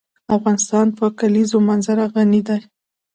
[0.35, 2.59] افغانستان په د کلیزو منظره غني دی.